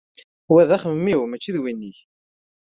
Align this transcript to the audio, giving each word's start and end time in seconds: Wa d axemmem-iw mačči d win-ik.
Wa 0.51 0.61
d 0.67 0.69
axemmem-iw 0.75 1.19
mačči 1.25 1.51
d 1.55 1.57
win-ik. 1.61 1.99